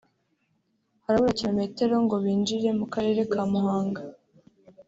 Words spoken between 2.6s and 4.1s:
mu Karere ka Muhanga